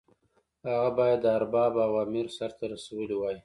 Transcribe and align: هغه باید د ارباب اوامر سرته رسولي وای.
هغه 0.73 0.89
باید 0.97 1.19
د 1.21 1.27
ارباب 1.37 1.73
اوامر 1.87 2.25
سرته 2.37 2.63
رسولي 2.73 3.15
وای. 3.17 3.37